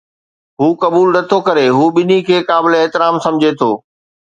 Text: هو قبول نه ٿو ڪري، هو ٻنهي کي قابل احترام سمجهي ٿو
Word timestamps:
هو 0.61 0.69
قبول 0.83 1.07
نه 1.15 1.21
ٿو 1.29 1.37
ڪري، 1.47 1.65
هو 1.77 1.83
ٻنهي 1.95 2.19
کي 2.27 2.41
قابل 2.51 2.71
احترام 2.81 3.15
سمجهي 3.27 3.53
ٿو 3.63 3.71